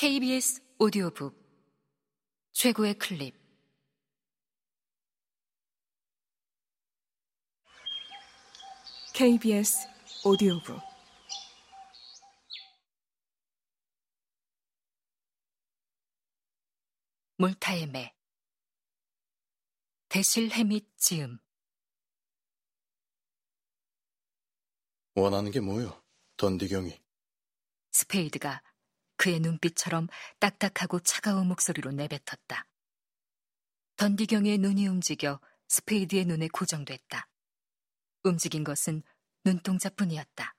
KBS 0.00 0.62
오디오북 0.78 1.34
최고의 2.52 2.94
클립 2.98 3.34
KBS 9.12 9.88
오디오북 10.24 10.80
몰타의 17.38 17.88
매 17.88 18.14
대실 20.08 20.52
해밋 20.52 20.96
지음 20.96 21.40
원하는 25.16 25.50
게 25.50 25.58
뭐요? 25.58 26.00
던디 26.36 26.62
경위. 26.62 27.02
스페이드가 27.90 28.62
그의 29.18 29.40
눈빛처럼 29.40 30.08
딱딱하고 30.40 31.00
차가운 31.00 31.48
목소리로 31.48 31.90
내뱉었다. 31.92 32.64
던디경의 33.96 34.58
눈이 34.58 34.86
움직여 34.86 35.40
스페이드의 35.68 36.24
눈에 36.24 36.48
고정됐다. 36.48 37.28
움직인 38.22 38.64
것은 38.64 39.02
눈동자뿐이었다. 39.44 40.54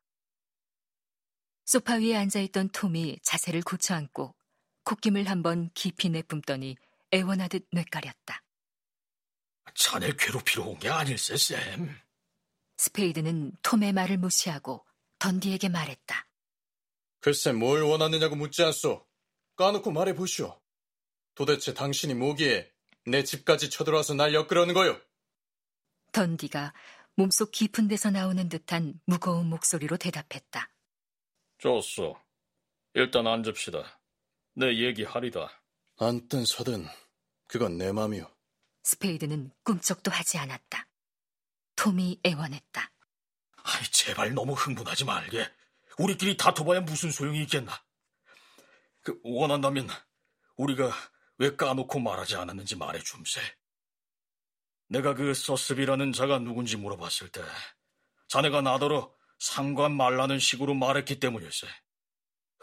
소파 1.66 1.96
위에 1.96 2.16
앉아있던 2.16 2.70
톰이 2.70 3.20
자세를 3.24 3.62
고쳐앉고 3.62 4.36
콧김을 4.84 5.30
한번 5.30 5.70
깊이 5.74 6.10
내뿜더니 6.10 6.76
애원하듯 7.14 7.68
뇌까렸다. 7.72 8.44
자네 9.76 10.12
괴롭히러 10.18 10.64
온 10.66 10.80
게 10.80 10.90
아닐세, 10.90 11.38
쌤. 11.38 11.96
스페이드는 12.78 13.52
톰의 13.62 13.94
말을 13.94 14.18
무시하고 14.18 14.86
던디에게 15.20 15.70
말했다. 15.70 16.29
글쎄 17.22 17.52
뭘 17.52 17.82
원하느냐고 17.84 18.36
묻지 18.36 18.64
않소. 18.64 19.06
까놓고 19.56 19.92
말해보시오. 19.92 20.60
도대체 21.36 21.74
당신이 21.74 22.14
뭐기에 22.14 22.72
내 23.06 23.24
집까지 23.24 23.70
쳐들어와서 23.70 24.14
날 24.14 24.34
엮으려는 24.34 24.74
거요? 24.74 25.00
던디가 26.12 26.74
몸속 27.16 27.52
깊은 27.52 27.88
데서 27.88 28.12
나오는 28.12 28.48
듯한 28.50 29.00
무거운 29.06 29.48
목소리로 29.48 29.98
대답했다. 29.98 30.70
좋소. 31.58 32.18
일단 32.94 33.28
앉읍시다. 33.28 34.02
내 34.56 34.78
얘기하리다. 34.78 35.50
앉든 35.98 36.46
서든 36.46 36.88
그건 37.48 37.78
내 37.78 37.92
맘이오. 37.92 38.26
스페이드는 38.84 39.52
꿈쩍도 39.64 40.10
하지 40.12 40.38
않았다. 40.38 40.88
톰이 41.76 42.20
애원했다. 42.26 42.92
아이, 43.64 43.84
제발 43.92 44.34
너무 44.34 44.54
흥분하지 44.54 45.06
말게. 45.06 45.46
우리끼리 46.00 46.38
다퉈봐야 46.38 46.80
무슨 46.82 47.12
소용이 47.12 47.42
있겠나. 47.44 47.74
그, 49.02 49.20
원한다면 49.24 49.90
우리가 50.56 50.92
왜 51.38 51.56
까놓고 51.58 52.00
말하지 52.00 52.38
않았는지 52.38 52.78
말해 52.78 53.00
줌세. 53.04 53.42
내가 54.88 55.14
그 55.14 55.34
서스비라는 55.34 56.14
자가 56.14 56.40
누군지 56.40 56.78
물어봤을 56.78 57.30
때 57.32 57.44
자네가 58.30 58.62
나더러 58.62 59.14
상관 59.40 59.96
말라는 59.96 60.40
식으로 60.40 60.74
말했기 60.74 61.20
때문일세. 61.20 61.68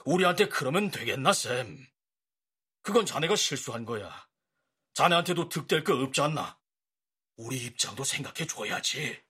우리한테 0.06 0.48
그러면 0.48 0.91
되겠나, 0.91 1.33
쌤? 1.34 1.87
그건 2.83 3.05
자네가 3.05 3.37
실수한 3.37 3.84
거야. 3.84 4.27
자네한테도 4.95 5.50
득될 5.50 5.84
거 5.84 5.95
없지 5.95 6.23
않나? 6.23 6.59
우리 7.37 7.59
입장도 7.67 8.03
생각해 8.03 8.47
줘야지. 8.47 9.23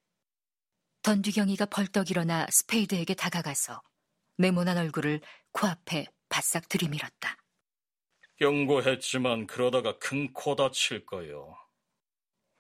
던디 1.03 1.27
경위가 1.27 1.67
벌떡 1.67 2.11
일어나 2.11 2.47
스페이드에게 2.51 3.15
다가가서 3.15 3.83
네모난 4.39 4.77
얼굴을 4.79 5.21
코앞에 5.53 6.07
바싹 6.29 6.69
들이밀었다. 6.69 7.37
경고했지만 8.39 9.47
그러다가 9.47 9.99
큰 9.99 10.33
코 10.35 10.57
다칠 10.57 11.07
거요. 11.07 11.57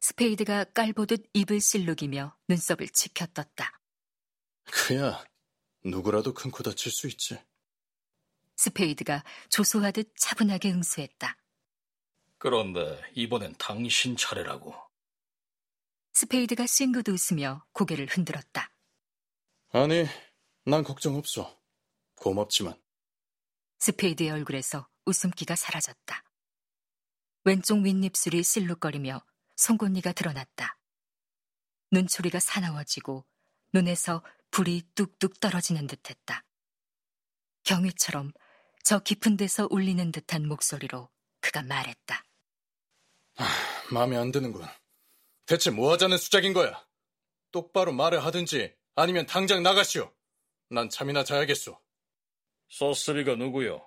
스페이드가 0.01 0.65
깔보듯 0.65 1.29
입을 1.35 1.61
실룩이며 1.61 2.37
눈썹을 2.49 2.89
치켜떴다. 2.89 3.81
그야 4.65 5.25
누구라도 5.85 6.33
큰 6.33 6.51
코 6.51 6.63
다칠 6.63 6.91
수 6.91 7.07
있지. 7.09 7.39
스페이드가 8.57 9.23
조소하듯 9.51 10.15
차분하게 10.17 10.73
응수했다. 10.73 11.37
그런데 12.39 13.01
이번엔 13.15 13.55
당신 13.59 14.17
차례라고. 14.17 14.75
스페이드가 16.15 16.67
싱긋 16.67 17.07
웃으며 17.09 17.67
고개를 17.73 18.07
흔들었다. 18.07 18.71
아니, 19.73 20.07
난 20.65 20.83
걱정 20.83 21.17
없어. 21.17 21.56
고맙지만. 22.17 22.81
스페이드의 23.79 24.31
얼굴에서 24.31 24.89
웃음기가 25.05 25.55
사라졌다. 25.55 26.25
왼쪽 27.45 27.83
윗입술이 27.85 28.43
실룩거리며 28.43 29.25
송곳니가 29.57 30.13
드러났다. 30.13 30.79
눈초리가 31.93 32.41
사나워지고 32.41 33.25
눈에서 33.73 34.23
불이 34.51 34.83
뚝뚝 34.95 35.39
떨어지는 35.39 35.87
듯했다. 35.87 36.45
경위처럼 37.63 38.33
저 38.83 38.99
깊은 39.01 39.37
데서 39.37 39.69
울리는 39.71 40.13
듯한 40.13 40.47
목소리로 40.49 41.11
그가 41.41 41.63
말했다. 41.63 42.25
하, 43.37 43.47
마음에 43.93 44.17
안 44.17 44.33
드는군. 44.33 44.65
대체 45.47 45.71
뭐 45.71 45.93
하자는 45.93 46.19
수작인 46.19 46.53
거야? 46.53 46.85
똑바로 47.53 47.93
말을 47.93 48.25
하든지 48.25 48.75
아니면 48.95 49.27
당장 49.27 49.63
나가시오. 49.63 50.13
난 50.69 50.89
잠이나 50.91 51.23
자야겠소. 51.23 51.81
서스비가 52.69 53.37
누구요? 53.37 53.87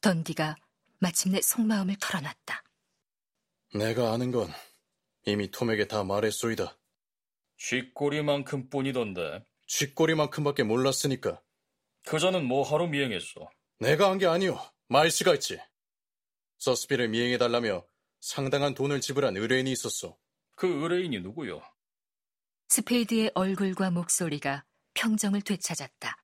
던디가 0.00 0.56
마침내 0.98 1.40
속마음을 1.40 1.96
털어놨다. 2.00 2.62
내가 3.74 4.12
아는 4.12 4.30
건 4.30 4.48
이미 5.26 5.50
톰에게 5.50 5.86
다 5.88 6.04
말했소이다. 6.04 6.78
쥐꼬리만큼 7.58 8.68
뿐이던데. 8.68 9.44
쥐꼬리만큼밖에 9.66 10.62
몰랐으니까. 10.62 11.40
그자는 12.06 12.44
뭐하러 12.44 12.86
미행했어? 12.86 13.48
내가 13.80 14.10
한 14.10 14.18
게 14.18 14.26
아니오. 14.26 14.58
마일스가 14.88 15.34
있지. 15.34 15.58
서스비를 16.58 17.08
미행해달라며 17.08 17.86
상당한 18.20 18.74
돈을 18.74 19.00
지불한 19.00 19.36
의뢰인이 19.36 19.70
있었어. 19.72 20.16
그 20.54 20.66
의뢰인이 20.66 21.20
누구요? 21.20 21.62
스페이드의 22.68 23.32
얼굴과 23.34 23.90
목소리가 23.90 24.64
평정을 24.94 25.42
되찾았다. 25.42 26.16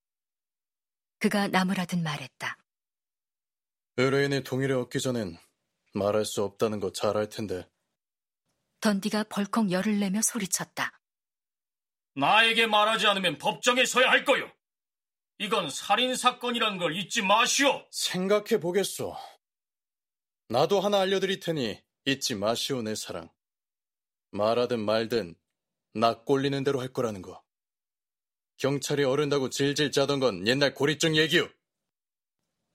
그가 1.20 1.48
나무라듯 1.48 1.98
말했다. 2.00 2.56
의뢰인의 3.98 4.42
동의를 4.44 4.76
얻기 4.76 5.00
전엔 5.00 5.36
말할 5.92 6.24
수 6.24 6.42
없다는 6.42 6.80
거 6.80 6.92
잘 6.92 7.16
알 7.16 7.28
텐데. 7.28 7.68
던디가 8.80 9.24
벌컥 9.24 9.70
열을 9.70 10.00
내며 10.00 10.22
소리쳤다. 10.22 10.98
나에게 12.14 12.66
말하지 12.66 13.06
않으면 13.06 13.36
법정에 13.38 13.84
서야 13.84 14.08
할 14.10 14.24
거요. 14.24 14.50
이건 15.38 15.68
살인 15.70 16.16
사건이란 16.16 16.78
걸 16.78 16.96
잊지 16.96 17.22
마시오. 17.22 17.86
생각해 17.90 18.58
보겠소. 18.60 19.14
나도 20.48 20.80
하나 20.80 21.00
알려드릴 21.00 21.40
테니 21.40 21.82
잊지 22.06 22.34
마시오, 22.34 22.82
내 22.82 22.94
사랑. 22.94 23.30
말하든 24.32 24.80
말든 24.80 25.34
나 25.94 26.22
꼴리는 26.24 26.64
대로 26.64 26.80
할 26.80 26.88
거라는 26.92 27.20
거. 27.22 27.42
경찰이 28.60 29.04
어른다고 29.04 29.48
질질 29.48 29.90
짜던 29.90 30.20
건 30.20 30.46
옛날 30.46 30.74
고리증 30.74 31.16
얘기요. 31.16 31.48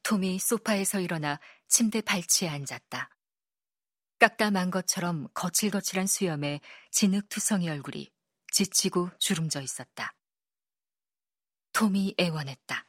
톰이 0.01 0.39
소파에서 0.39 0.99
일어나 0.99 1.39
침대 1.67 2.01
발치에 2.01 2.49
앉았다. 2.49 3.09
깎다만 4.17 4.71
것처럼 4.71 5.27
거칠거칠한 5.35 6.07
수염에 6.07 6.59
진흙투성이 6.91 7.69
얼굴이 7.69 8.11
지치고 8.51 9.11
주름져 9.19 9.61
있었다. 9.61 10.15
톰이 11.73 12.15
애원했다. 12.19 12.87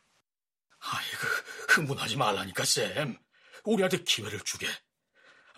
아이고, 0.78 1.26
흥분하지 1.68 2.16
말라니까, 2.16 2.64
쌤. 2.64 3.18
우리한테 3.64 4.04
기회를 4.04 4.40
주게. 4.40 4.68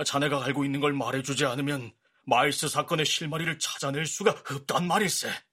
자네가 0.05 0.45
알고 0.45 0.65
있는 0.65 0.81
걸 0.81 0.93
말해주지 0.93 1.45
않으면 1.45 1.93
마일스 2.25 2.69
사건의 2.69 3.07
실마리를 3.07 3.59
찾아낼 3.59 4.07
수가 4.07 4.31
없단 4.51 4.89
말일세. 4.89 5.48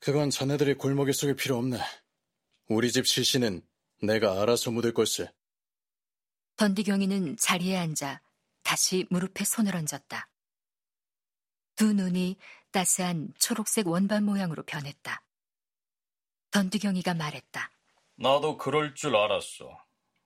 그건 0.00 0.30
자네들이 0.30 0.74
골목에 0.74 1.12
속일 1.12 1.36
필요 1.36 1.56
없네. 1.56 1.78
우리 2.68 2.92
집 2.92 3.06
실시는 3.06 3.66
내가 4.02 4.40
알아서 4.40 4.70
묻을 4.70 4.92
걸세. 4.94 5.32
던디경이는 6.56 7.36
자리에 7.36 7.76
앉아 7.76 8.20
다시 8.62 9.06
무릎에 9.10 9.44
손을 9.44 9.74
얹었다. 9.74 10.28
두 11.76 11.92
눈이 11.92 12.36
따스한 12.70 13.32
초록색 13.38 13.86
원반 13.88 14.24
모양으로 14.24 14.64
변했다. 14.64 15.22
던디경이가 16.50 17.14
말했다. 17.14 17.70
나도 18.16 18.56
그럴 18.56 18.94
줄 18.94 19.16
알았어. 19.16 19.84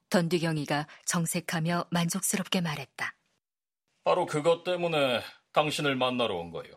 던디경이가 0.09 0.87
정색하며 1.07 1.87
만족스럽게 1.91 2.61
말했다. 2.61 3.15
바로 4.05 4.27
그것 4.27 4.65
때문에 4.65 5.23
당신을 5.53 5.97
만나러 5.97 6.37
온 6.37 6.51
거요. 6.51 6.73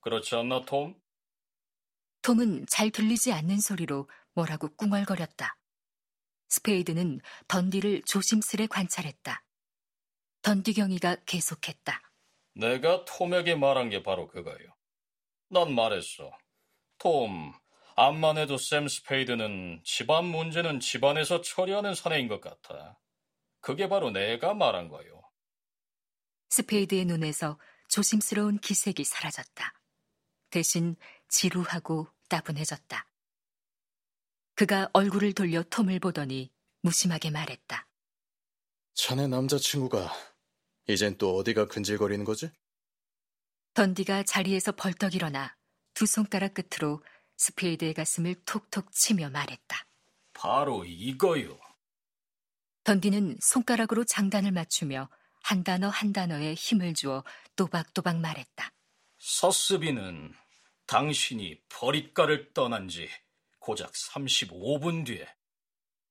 그렇지 0.00 0.34
않나, 0.34 0.64
톰? 0.64 0.99
톰은 2.22 2.66
잘 2.68 2.90
들리지 2.90 3.32
않는 3.32 3.60
소리로 3.60 4.08
뭐라고 4.34 4.68
꿍얼거렸다. 4.76 5.56
스페이드는 6.48 7.20
던디를 7.48 8.02
조심스레 8.06 8.66
관찰했다. 8.66 9.44
던디 10.42 10.74
경위가 10.74 11.16
계속했다. 11.26 12.00
내가 12.54 13.04
톰에게 13.04 13.54
말한 13.54 13.88
게 13.90 14.02
바로 14.02 14.26
그거요. 14.26 14.74
난 15.48 15.74
말했어. 15.74 16.30
톰, 16.98 17.52
암만 17.96 18.38
해도 18.38 18.56
샘 18.56 18.88
스페이드는 18.88 19.82
집안 19.84 20.24
문제는 20.24 20.80
집안에서 20.80 21.40
처리하는 21.42 21.94
사내인 21.94 22.28
것 22.28 22.40
같아. 22.40 22.98
그게 23.60 23.88
바로 23.88 24.10
내가 24.10 24.54
말한 24.54 24.88
거요. 24.88 25.22
스페이드의 26.50 27.04
눈에서 27.04 27.58
조심스러운 27.88 28.58
기색이 28.58 29.04
사라졌다. 29.04 29.72
대신 30.50 30.96
지루하고 31.30 32.08
따분해졌다. 32.28 33.06
그가 34.54 34.90
얼굴을 34.92 35.32
돌려 35.32 35.62
톰을 35.62 36.00
보더니 36.00 36.52
무심하게 36.82 37.30
말했다. 37.30 37.88
자네 38.94 39.26
남자친구가 39.26 40.12
이젠 40.86 41.16
또 41.16 41.36
어디가 41.36 41.66
근질거리는 41.66 42.24
거지? 42.24 42.50
던디가 43.74 44.24
자리에서 44.24 44.72
벌떡 44.72 45.14
일어나 45.14 45.56
두 45.94 46.04
손가락 46.04 46.54
끝으로 46.54 47.02
스페이드의 47.36 47.94
가슴을 47.94 48.34
톡톡 48.44 48.92
치며 48.92 49.30
말했다. 49.30 49.86
바로 50.34 50.84
이거요. 50.84 51.58
던디는 52.84 53.38
손가락으로 53.40 54.04
장단을 54.04 54.52
맞추며 54.52 55.08
한 55.42 55.64
단어 55.64 55.88
한 55.88 56.12
단어에 56.12 56.54
힘을 56.54 56.94
주어 56.94 57.24
또박또박 57.56 58.18
말했다. 58.18 58.72
서스비는 59.18 60.34
당신이 60.90 61.62
버릿가를 61.68 62.52
떠난 62.52 62.88
지 62.88 63.08
고작 63.60 63.92
35분 63.92 65.06
뒤에 65.06 65.24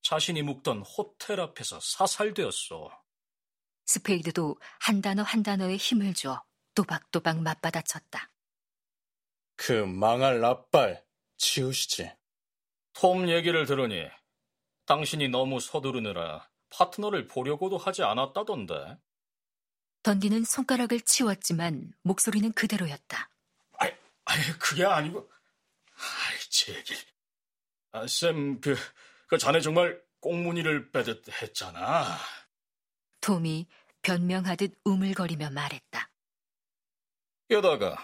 자신이 0.04 0.42
묵던 0.42 0.84
호텔 0.84 1.42
앞에서 1.42 1.82
사살되었어. 1.82 2.90
스페이드도 3.88 4.58
한 4.80 5.02
단어 5.02 5.22
한 5.22 5.44
단어에 5.44 5.76
힘을 5.76 6.14
주어 6.14 6.42
또박또박 6.76 7.42
맞받아쳤다. 7.42 8.32
그 9.58 9.74
망할 9.74 10.40
나빨 10.40 11.06
치우시지. 11.36 12.14
톰 12.94 13.28
얘기를 13.28 13.66
들으니 13.66 14.08
당신이 14.86 15.28
너무 15.28 15.60
서두르느라 15.60 16.50
파트너를 16.70 17.28
보려고도 17.28 17.78
하지 17.78 18.04
않았다던데. 18.04 18.98
던디는 20.04 20.46
손가락을 20.46 21.02
치웠지만 21.02 21.92
목소리는 22.04 22.54
그대로였다. 22.54 23.30
아이 24.30 24.42
그게 24.60 24.86
아니고. 24.86 25.28
아이, 25.96 26.40
제 26.52 26.76
얘기. 26.76 26.94
아, 27.92 28.06
쌤, 28.06 28.62
그, 28.62 28.76
그 29.28 29.40
자네 29.40 29.60
정말 29.60 30.00
꽁무니를 30.20 30.92
빼듯 30.92 31.42
했잖아. 31.42 32.06
톰이 33.22 33.68
변명하듯 34.04 34.80
우물거리며 34.84 35.50
말했다. 35.50 36.12
게다가 37.50 37.98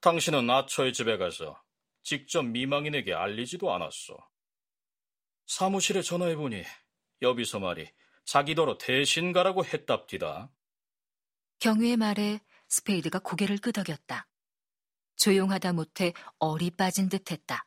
당신은 0.00 0.50
아처의 0.50 0.92
집에 0.92 1.16
가서 1.16 1.62
직접 2.02 2.42
미망인에게 2.42 3.14
알리지도 3.14 3.72
않았어. 3.72 4.16
사무실에 5.46 6.02
전화해보니 6.02 6.64
여비서 7.22 7.60
말이 7.60 7.88
자기더러 8.24 8.78
대신 8.78 9.32
가라고 9.32 9.64
했답디다. 9.64 10.50
경위의 11.60 11.96
말에 11.96 12.40
스페이드가 12.68 13.20
고개를 13.20 13.58
끄덕였다. 13.58 14.26
조용하다 15.16 15.72
못해 15.72 16.12
얼이 16.38 16.70
빠진 16.70 17.08
듯 17.08 17.30
했다. 17.30 17.66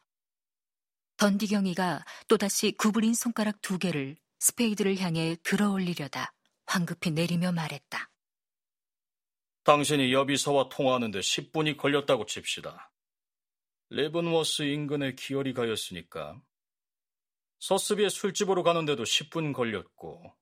던디 1.18 1.48
경위가 1.48 2.06
또다시 2.28 2.72
구부린 2.72 3.14
손가락 3.14 3.62
두 3.62 3.78
개를 3.78 4.16
스페이드를 4.40 4.98
향해 5.00 5.36
들어 5.44 5.70
올리려다 5.72 6.34
황급히 6.66 7.12
내리며 7.12 7.52
말했다. 7.52 8.10
당신이 9.64 10.14
여비서와 10.14 10.70
통화하는데 10.70 11.20
10분이 11.20 11.78
걸렸다고 11.78 12.26
칩시다. 12.26 12.92
레븐워스 13.90 14.64
인근에 14.64 15.16
기어이 15.16 15.54
가였으니까 15.54 16.42
서스비의 17.60 18.10
술집으로 18.10 18.64
가는데도 18.64 19.04
10분 19.04 19.54
걸렸고 19.54 20.34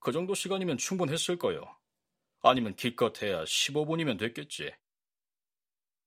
그 0.00 0.12
정도 0.12 0.34
시간이면 0.34 0.76
충분했을 0.76 1.38
거요. 1.38 1.64
아니면 2.42 2.74
기껏해야 2.74 3.44
15분이면 3.44 4.18
됐겠지. 4.18 4.72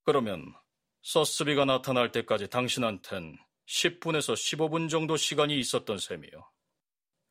그러면 0.03 0.53
서스비가 1.01 1.65
나타날 1.65 2.11
때까지 2.11 2.49
당신한텐 2.49 3.37
10분에서 3.67 4.33
15분 4.33 4.89
정도 4.89 5.17
시간이 5.17 5.57
있었던 5.59 5.97
셈이요. 5.97 6.51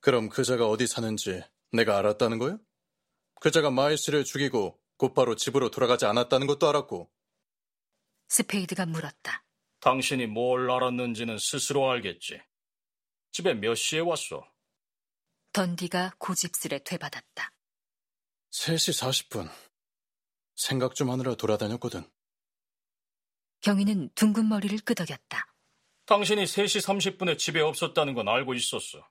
그럼 0.00 0.28
그자가 0.28 0.66
어디 0.68 0.86
사는지 0.86 1.42
내가 1.72 1.98
알았다는 1.98 2.38
거요? 2.38 2.58
그자가 3.40 3.70
마일스를 3.70 4.24
죽이고 4.24 4.78
곧바로 4.96 5.36
집으로 5.36 5.70
돌아가지 5.70 6.06
않았다는 6.06 6.46
것도 6.46 6.68
알았고. 6.68 7.10
스페이드가 8.28 8.86
물었다. 8.86 9.44
당신이 9.80 10.26
뭘 10.26 10.70
알았는지는 10.70 11.38
스스로 11.38 11.90
알겠지. 11.90 12.40
집에 13.32 13.54
몇 13.54 13.74
시에 13.74 13.98
왔어? 14.00 14.46
던디가 15.52 16.14
고집스레 16.18 16.84
되받았다. 16.84 17.52
3시 18.52 19.28
40분. 19.28 19.50
생각 20.54 20.94
좀 20.94 21.10
하느라 21.10 21.34
돌아다녔거든. 21.34 22.04
경위는 23.62 24.10
둥근 24.14 24.48
머리를 24.48 24.76
끄덕였다. 24.80 25.54
당신이 26.06 26.44
3시 26.44 27.16
30분에 27.16 27.38
집에 27.38 27.60
없었다는 27.60 28.14
건 28.14 28.28
알고 28.28 28.54
있었어. 28.54 29.08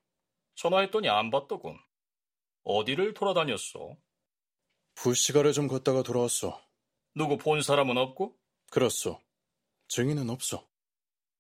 전화했더니 0.56 1.10
안 1.10 1.32
받더군. 1.32 1.80
어디를 2.64 3.14
돌아다녔어? 3.14 3.98
부시가를 4.96 5.54
좀 5.54 5.68
걷다가 5.68 6.04
돌아왔어. 6.04 6.62
누구 7.16 7.38
본 7.38 7.62
사람은 7.62 7.98
없고? 7.98 8.38
그렇소. 8.70 9.22
증인은 9.88 10.30
없어. 10.30 10.70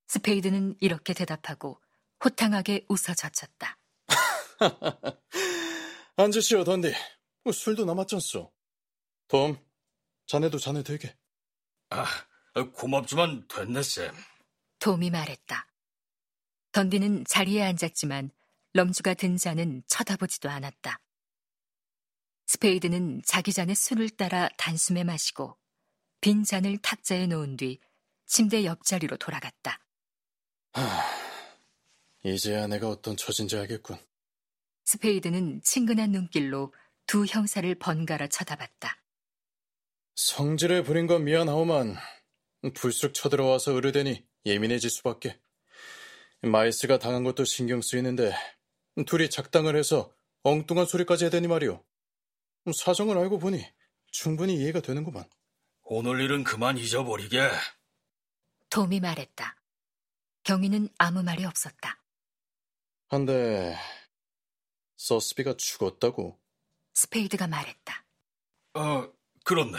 스페이드는 0.07 0.77
이렇게 0.79 1.13
대답하고 1.13 1.81
호탕하게 2.23 2.85
웃어 2.89 3.13
젖혔다. 3.13 3.77
앉으시오, 6.15 6.63
던디. 6.63 6.93
뭐 7.43 7.53
술도 7.53 7.85
남았잖소. 7.85 8.51
톰, 9.27 9.57
자네도 10.27 10.59
잔 10.59 10.83
대게. 10.83 11.15
아, 11.89 12.05
고맙지만 12.53 13.47
됐네, 13.47 13.81
샘. 13.81 14.13
톰이 14.79 15.09
말했다. 15.09 15.67
던디는 16.71 17.25
자리에 17.25 17.63
앉았지만 17.63 18.31
럼주가 18.73 19.13
든 19.13 19.37
잔은 19.37 19.83
쳐다보지도 19.87 20.49
않았다. 20.49 20.99
스페이드는 22.47 23.21
자기 23.25 23.53
잔에 23.53 23.73
술을 23.73 24.09
따라 24.09 24.49
단숨에 24.57 25.03
마시고 25.03 25.57
빈 26.19 26.43
잔을 26.43 26.77
탁자에 26.79 27.27
놓은 27.27 27.57
뒤 27.57 27.79
침대 28.25 28.65
옆자리로 28.65 29.17
돌아갔다. 29.17 29.79
하, 30.73 31.03
이제야 32.23 32.67
내가 32.67 32.89
어떤 32.89 33.15
처진지 33.17 33.57
알겠군. 33.57 33.97
스페이드는 34.85 35.61
친근한 35.63 36.11
눈길로 36.11 36.73
두 37.07 37.25
형사를 37.25 37.73
번갈아 37.75 38.27
쳐다봤다. 38.27 38.97
성질을 40.15 40.83
부린 40.83 41.07
건 41.07 41.23
미안하오만 41.23 41.95
불쑥 42.69 43.13
쳐들어와서 43.13 43.75
으르대니 43.75 44.25
예민해질 44.45 44.89
수밖에. 44.89 45.39
마일스가 46.41 46.99
당한 46.99 47.23
것도 47.23 47.45
신경 47.45 47.81
쓰이는데 47.81 48.33
둘이 49.05 49.29
작당을 49.29 49.75
해서 49.75 50.13
엉뚱한 50.43 50.85
소리까지 50.85 51.25
해대니 51.25 51.47
말이오. 51.47 51.83
사정을 52.75 53.17
알고 53.17 53.39
보니 53.39 53.63
충분히 54.11 54.55
이해가 54.55 54.81
되는구만. 54.81 55.25
오늘 55.83 56.21
일은 56.21 56.43
그만 56.43 56.77
잊어버리게. 56.77 57.49
톰이 58.69 58.99
말했다. 58.99 59.55
경위는 60.43 60.89
아무 60.97 61.23
말이 61.23 61.45
없었다. 61.45 62.01
한데 63.09 63.75
서스비가 64.95 65.55
죽었다고? 65.57 66.39
스페이드가 66.93 67.47
말했다. 67.47 68.05
어, 68.75 69.11
그렇네. 69.43 69.77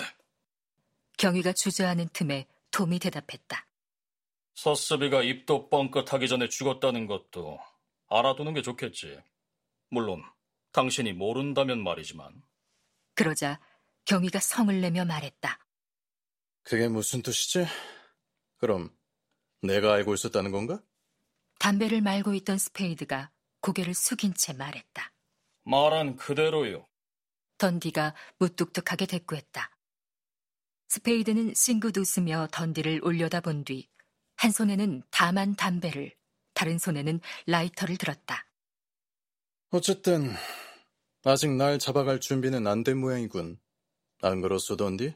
경위가 1.17 1.53
주저하는 1.53 2.09
틈에 2.13 2.47
톰이 2.73 2.99
대답했다. 2.99 3.67
서스비가 4.55 5.23
입도 5.23 5.69
뻥끗하기 5.71 6.27
전에 6.29 6.49
죽었다는 6.49 7.07
것도 7.07 7.59
알아두는 8.09 8.55
게 8.55 8.63
좋겠지. 8.63 9.23
물론 9.91 10.23
당신이 10.73 11.13
모른다면 11.13 11.83
말이지만. 11.83 12.43
그러자 13.15 13.61
경위가 14.05 14.41
성을 14.41 14.81
내며 14.81 15.05
말했다. 15.05 15.59
그게 16.63 16.89
무슨 16.89 17.23
뜻이지? 17.23 17.67
그럼 18.59 18.95
내가 19.63 19.93
알고 19.95 20.15
있었다는 20.15 20.51
건가? 20.51 20.83
담배를 21.59 22.01
말고 22.01 22.35
있던 22.35 22.59
스페이드가 22.59 23.31
고개를 23.61 23.95
숙인 23.95 24.35
채 24.35 24.53
말했다. 24.53 25.13
말한 25.65 26.17
그대로요. 26.17 26.89
던디가 27.59 28.15
무뚝뚝하게 28.39 29.07
대꾸했다. 29.07 29.72
스페이드는 30.93 31.55
싱긋 31.55 31.97
웃으며 31.97 32.49
던디를 32.53 33.01
올려다본 33.03 33.65
뒤 33.65 33.89
한 34.37 34.51
손에는 34.51 35.03
다 35.11 35.28
만 35.28 35.55
담배를 35.55 36.13
다른 36.53 36.79
손에는 36.79 37.21
라이터를 37.47 37.97
들었다. 37.97 38.47
어쨌든 39.71 40.35
아직 41.25 41.49
날 41.51 41.79
잡아갈 41.79 42.21
준비는 42.21 42.67
안 42.67 42.83
된 42.85 42.99
모양이군. 42.99 43.59
안 44.21 44.41
그렇소, 44.43 44.77
던디? 44.77 45.15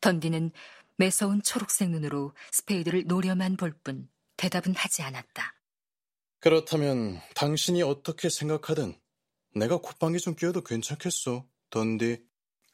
던디는 0.00 0.52
매서운 0.96 1.42
초록색 1.42 1.90
눈으로 1.90 2.34
스페이드를 2.52 3.06
노려만 3.06 3.56
볼 3.56 3.72
뿐 3.82 4.08
대답은 4.36 4.76
하지 4.76 5.02
않았다. 5.02 5.54
그렇다면 6.38 7.20
당신이 7.34 7.82
어떻게 7.82 8.28
생각하든 8.28 8.94
내가 9.56 9.78
콧방귀 9.78 10.20
좀 10.20 10.36
뀌어도 10.36 10.62
괜찮겠소, 10.62 11.48
던디. 11.70 12.22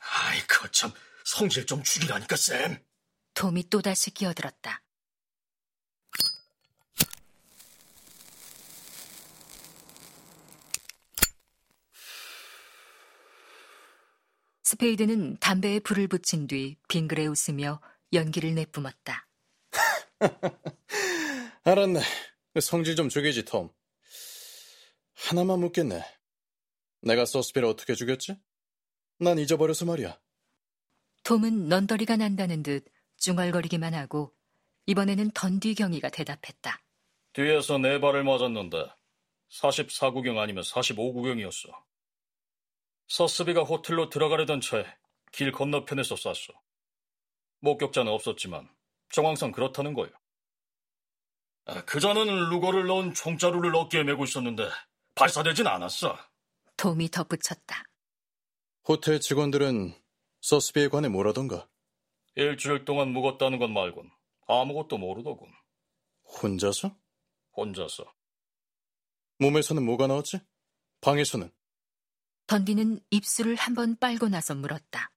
아이, 0.00 0.38
거참 0.48 0.92
성질 1.26 1.66
좀 1.66 1.82
죽이라니까, 1.82 2.36
샘. 2.36 2.78
톰이 3.34 3.64
또다시 3.68 4.12
끼어들었다. 4.12 4.84
스페이드는 14.62 15.38
담배에 15.40 15.80
불을 15.80 16.06
붙인 16.06 16.46
뒤 16.46 16.76
빙그레 16.88 17.26
웃으며 17.26 17.80
연기를 18.12 18.54
내뿜었다. 18.54 19.28
알았네. 21.64 22.02
성질 22.60 22.94
좀 22.94 23.08
죽이지, 23.08 23.44
톰. 23.46 23.70
하나만 25.14 25.58
묻겠네. 25.58 26.04
내가 27.02 27.24
서스피를 27.24 27.66
어떻게 27.68 27.96
죽였지? 27.96 28.40
난 29.18 29.38
잊어버려서 29.40 29.86
말이야. 29.86 30.20
톰은 31.26 31.68
넌더리가 31.68 32.18
난다는 32.18 32.62
듯 32.62 32.84
중얼거리기만 33.16 33.94
하고 33.94 34.32
이번에는 34.86 35.32
던디 35.32 35.74
경이가 35.74 36.08
대답했다. 36.08 36.80
뒤에서 37.32 37.78
네 37.78 37.98
발을 37.98 38.22
맞았는데 38.22 38.86
44구경 39.50 40.38
아니면 40.38 40.62
45구경이었어. 40.62 41.72
서스비가 43.08 43.64
호텔로 43.64 44.08
들어가려던 44.08 44.60
차에 44.60 44.86
길 45.32 45.50
건너편에서 45.50 46.14
쐈어. 46.14 46.54
목격자는 47.58 48.12
없었지만 48.12 48.68
정황상 49.10 49.50
그렇다는 49.50 49.94
거예요. 49.94 50.12
아, 51.64 51.84
그자는 51.86 52.50
루거를 52.50 52.86
넣은 52.86 53.14
총자루를 53.14 53.74
어깨에 53.74 54.04
메고 54.04 54.22
있었는데 54.22 54.68
발사되진 55.16 55.66
않았어. 55.66 56.16
톰이 56.76 57.08
덧붙였다. 57.08 57.82
호텔 58.86 59.18
직원들은 59.18 60.05
서스비에 60.46 60.86
관해 60.86 61.08
뭐라던가? 61.08 61.68
일주일 62.36 62.84
동안 62.84 63.08
묵었다는 63.08 63.58
것 63.58 63.66
말곤 63.66 64.08
아무것도 64.46 64.96
모르더군. 64.96 65.50
혼자서? 66.22 66.96
혼자서. 67.56 68.04
몸에서는 69.40 69.84
뭐가 69.84 70.06
나왔지? 70.06 70.38
방에서는? 71.00 71.50
던디는 72.46 73.00
입술을 73.10 73.56
한번 73.56 73.98
빨고 73.98 74.28
나서 74.28 74.54
물었다. 74.54 75.10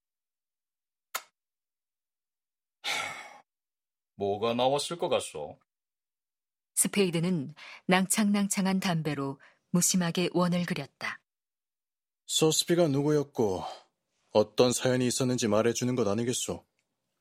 뭐가 4.16 4.54
나왔을 4.54 4.98
것 4.98 5.08
같소? 5.08 5.60
스페이드는 6.74 7.54
낭창낭창한 7.86 8.80
담배로 8.80 9.40
무심하게 9.70 10.30
원을 10.32 10.66
그렸다. 10.66 11.20
서스비가 12.26 12.88
누구였고 12.88 13.89
어떤 14.32 14.72
사연이 14.72 15.06
있었는지 15.06 15.48
말해주는 15.48 15.94
것 15.96 16.06
아니겠소? 16.06 16.64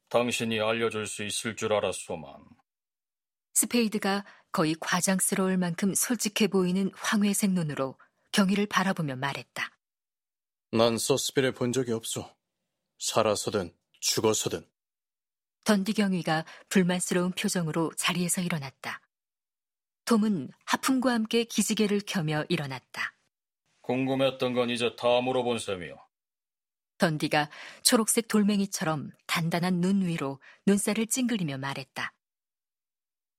당신이 0.10 0.60
알려줄 0.60 1.08
수 1.08 1.24
있을 1.24 1.56
줄 1.56 1.74
알았소만. 1.74 2.34
스페이드가 3.54 4.26
거의 4.52 4.76
과장스러울 4.80 5.58
만큼 5.58 5.94
솔직해 5.94 6.48
보이는 6.48 6.92
황회색 6.96 7.52
눈으로 7.52 7.98
경위를 8.32 8.66
바라보며 8.68 9.16
말했다. 9.16 9.70
난 10.72 10.98
서스비를 10.98 11.52
본 11.54 11.72
적이 11.72 11.94
없소. 11.94 12.30
살아서든 13.00 13.76
죽어서든. 14.00 14.68
던디 15.66 15.94
경위가 15.94 16.46
불만스러운 16.70 17.32
표정으로 17.32 17.92
자리에서 17.98 18.42
일어났다. 18.42 19.02
톰은 20.06 20.50
하품과 20.66 21.12
함께 21.12 21.44
기지개를 21.44 22.02
켜며 22.08 22.46
일어났다. 22.50 23.16
궁금했던 23.82 24.54
건 24.54 24.70
이제 24.70 24.96
다 24.96 25.22
물어본 25.22 25.60
셈이요. 25.60 25.96
던디가 27.00 27.50
초록색 27.84 28.28
돌멩이처럼 28.28 29.12
단단한 29.26 29.82
눈 29.82 30.06
위로 30.06 30.40
눈살을 30.68 31.08
찡그리며 31.08 31.58
말했다. 31.58 32.14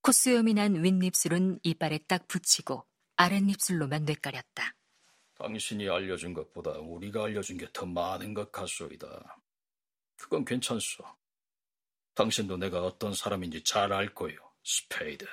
콧수염이 0.02 0.54
난 0.54 0.82
윗입술은 0.82 1.60
이빨에 1.62 2.00
딱 2.08 2.26
붙이고 2.26 2.84
아랫입술로만 3.16 4.04
뇌까렸다. 4.06 4.74
당신이 5.34 5.88
알려준 5.88 6.34
것보다 6.34 6.72
우리가 6.72 7.24
알려준 7.24 7.58
게 7.58 7.66
더 7.72 7.86
많은 7.86 8.34
것 8.34 8.50
같소이다. 8.50 9.38
그건 10.16 10.44
괜찮소. 10.44 11.04
당신도 12.14 12.56
내가 12.58 12.82
어떤 12.82 13.14
사람인지 13.14 13.62
잘 13.64 13.92
알 13.92 14.14
거요, 14.14 14.36
스페이드. 14.64 15.26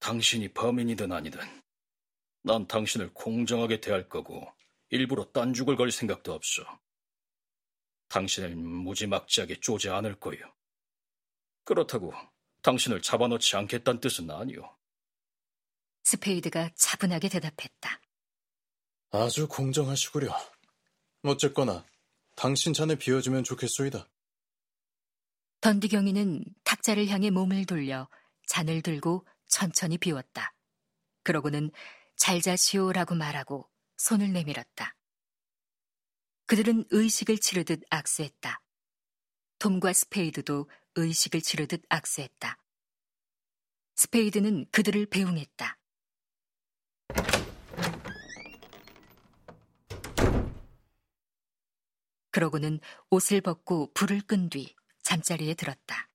당신이 0.00 0.52
범인이든 0.52 1.12
아니든 1.12 1.40
난 2.42 2.66
당신을 2.66 3.12
공정하게 3.14 3.80
대할 3.80 4.08
거고 4.08 4.46
일부러 4.90 5.24
딴죽을 5.32 5.76
걸 5.76 5.90
생각도 5.90 6.32
없어. 6.32 6.62
당신을 8.08 8.54
무지막지하게 8.54 9.60
쪼지 9.60 9.90
않을 9.90 10.20
거요. 10.20 10.38
그렇다고 11.64 12.12
당신을 12.62 13.02
잡아놓지 13.02 13.56
않겠다는 13.56 14.00
뜻은 14.00 14.30
아니오. 14.30 14.76
스페이드가 16.04 16.70
차분하게 16.76 17.28
대답했다. 17.28 18.00
아주 19.10 19.48
공정하시구려. 19.48 20.32
어쨌거나 21.22 21.84
당신 22.36 22.72
잔에 22.72 22.94
비워주면 22.94 23.42
좋겠소이다. 23.42 24.08
던디경이는 25.60 26.44
탁자를 26.62 27.08
향해 27.08 27.30
몸을 27.30 27.66
돌려 27.66 28.08
잔을 28.46 28.82
들고 28.82 29.26
천천히 29.48 29.98
비웠다. 29.98 30.54
그러고는 31.24 31.72
잘 32.14 32.40
자시오라고 32.40 33.16
말하고 33.16 33.68
손을 33.96 34.32
내밀었다. 34.32 34.94
그들은 36.46 36.84
의식을 36.90 37.38
치르듯 37.38 37.82
악수했다. 37.90 38.60
톰과 39.58 39.92
스페이드도 39.92 40.70
의식을 40.94 41.40
치르듯 41.40 41.82
악수했다. 41.88 42.58
스페이드는 43.96 44.66
그들을 44.70 45.06
배웅했다. 45.06 45.78
그러고는 52.30 52.80
옷을 53.10 53.40
벗고 53.40 53.90
불을 53.94 54.20
끈 54.22 54.50
뒤 54.50 54.74
잠자리에 55.02 55.54
들었다. 55.54 56.10